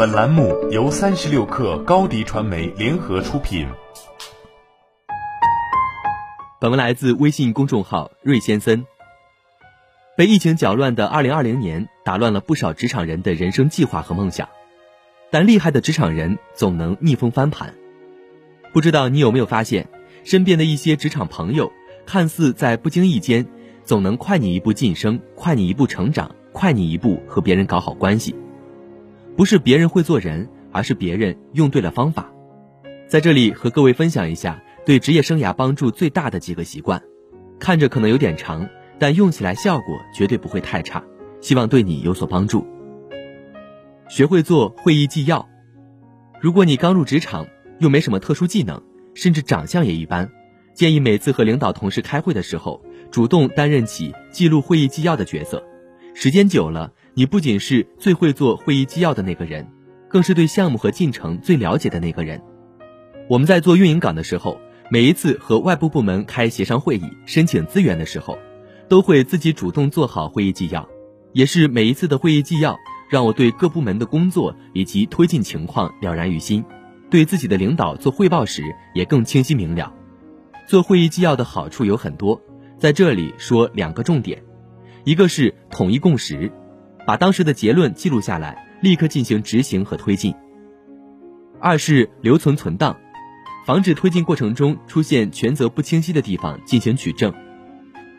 [0.00, 3.68] 本栏目由三十六氪高低传媒联合出品。
[6.58, 8.86] 本文来自微信公众号“瑞先森”。
[10.16, 14.48] 被疫情搅乱的二零二零年，打乱了不少职场人的人生计划和梦想。
[15.30, 17.74] 但厉害的职场人总能逆风翻盘。
[18.72, 19.86] 不知道你有没有发现，
[20.24, 21.70] 身边的一些职场朋友，
[22.06, 23.46] 看似在不经意间，
[23.84, 28.34] 总能快你一步晋升，快你一步成长，快你一步和别人搞好关系。
[29.40, 32.30] 不是别人会做人，而是别人用对了方法。
[33.08, 37.02] 在这里和各位分享一下对职业生涯帮助最大的几个习惯，
[37.58, 38.68] 看着可能有点长，
[38.98, 41.02] 但用起来效果绝对不会太差，
[41.40, 42.66] 希望对你有所帮助。
[44.10, 45.48] 学会做会议纪要。
[46.38, 47.46] 如果你刚入职场，
[47.78, 48.82] 又没什么特殊技能，
[49.14, 50.30] 甚至长相也一般，
[50.74, 55.64] 建议每次和领导同事开会的时候，主动担任起记录会议纪要的角色。
[56.12, 59.66] 时间久了，你不仅是最会做会议纪要的那个人，
[60.08, 62.40] 更是对项目和进程最了解的那个人。
[63.28, 68.38] 我们在做运营岗的时候，每一次和外部部门开协商会议、申请资源的时候，
[68.88, 70.88] 都会自己主动做好会议纪要，
[71.32, 72.76] 也是每一次的会议纪要。
[73.08, 76.64] 让我对各部门的工作以及推进情况了然于心，
[77.10, 78.62] 对自己的领导做汇报时
[78.94, 79.92] 也更清晰明了。
[80.68, 82.40] 做会议纪要的好处有很多，
[82.78, 84.40] 在这里说两个重点：
[85.02, 86.52] 一个是统一共识，
[87.10, 90.32] 把当时的结论记录下来，立刻进行执行和推进；
[91.58, 92.96] 二是留存存档，
[93.66, 97.34] 防止推进过程中出现权责不清晰的地方进行取证。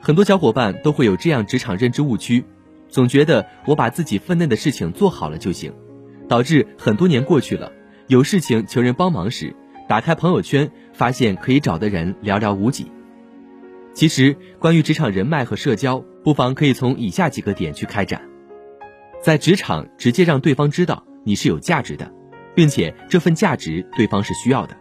[0.00, 2.42] 很多小伙伴都会有这样职场认知误区。
[2.88, 5.70] 总觉得我把自己分内的事情做好了就行，
[6.26, 7.70] 导致很多年过去了，
[8.06, 9.54] 有事情求人帮忙时，
[9.86, 12.90] 打开朋友圈发现可以找的人寥寥无几。
[13.92, 18.22] 其实，关于职场人脉和社交，不妨可以从以下几个点去开展：
[19.22, 22.10] 在职场直接让对方知道你是有价值的，
[22.54, 24.76] 并且这份价值对方是需要的。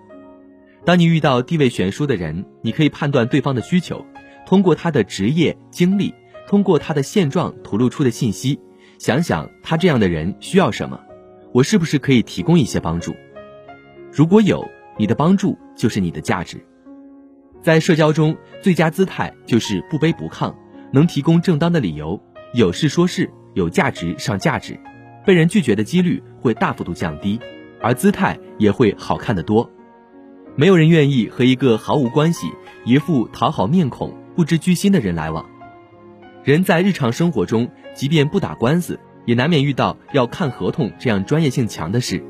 [0.85, 4.05] 当你遇到地位悬殊的人，你可以判断对方的需求，
[4.45, 6.13] 通过他的职业经历。
[6.47, 8.57] 通过他的现状吐露出的信息，
[8.99, 10.97] 想想他这样的人需要什么，
[11.53, 13.13] 我是不是可以提供一些帮助？
[14.13, 14.65] 如果有，
[14.97, 16.65] 你的帮助就是你的价值。
[17.61, 20.55] 在社交中，最佳姿态就是不卑不亢，
[20.93, 22.17] 能提供正当的理由，
[22.53, 24.79] 有事说事，有价值上价值，
[25.25, 27.39] 被人拒绝的几率会大幅度降低，
[27.81, 29.67] 而姿态也会好看得多。
[30.55, 32.51] 没有人愿意和一个毫无关系、
[32.85, 35.43] 一副讨好面孔、不知居心的人来往。
[36.43, 42.23] 人在日常生活中，即便不打官司，也难免遇到要看合同这样专业性强的事。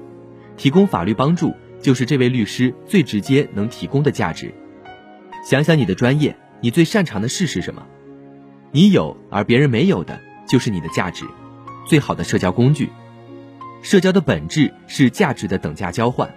[0.55, 4.53] 提供法律帮助，就是这位律师最直接能提供的价值。
[5.43, 7.85] 想想你的专业，你最擅长的事是什么？
[8.71, 11.25] 你有而别人没有的，就是你的价值。
[11.85, 12.89] 最好的社交工具，
[13.81, 16.33] 社交的本质是价值的等价交换。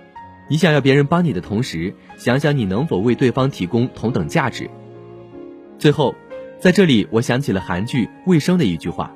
[0.48, 4.68] 你想要别人帮你的同时，想想你能否为对方提供同等价值。
[5.78, 6.14] 最后。
[6.58, 9.10] 在这里，我想起了韩剧《卫生》的一句话：“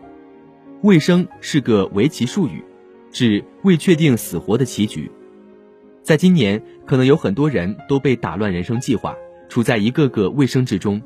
[0.80, 2.64] 卫生是个围棋术语，
[3.12, 5.10] 指未确定死活的棋局。”
[6.02, 9.14] 在今年，可能有很多人都被打乱人生计划，
[9.50, 11.02] 处在一个个卫生之中，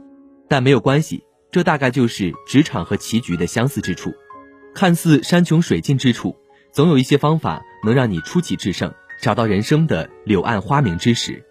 [0.46, 4.12] 但没有关系，这大概就是职场和棋局的相似之处。
[4.74, 6.36] 看似山穷水尽之处，
[6.72, 11.44] 总有一些方法能让你出奇制胜，找到人生的柳暗花明之时。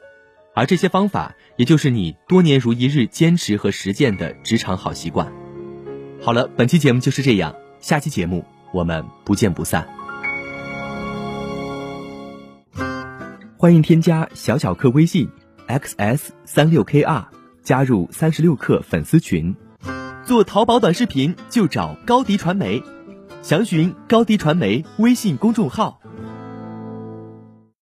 [0.53, 5.31] 而这些方法，也就是你多年如一日坚持和实践的职场好习惯。
[6.22, 9.88] 好了，本期节目就是这样，下期节目我们不见不散。
[13.58, 15.29] 欢迎添加小小客微信
[15.68, 17.25] xs 三六 kr，
[17.64, 19.56] 加入三十六氪粉丝群。
[20.28, 22.84] 做淘宝短视频就找高迪传媒，
[23.42, 26.02] 详询高迪传媒微信公众号。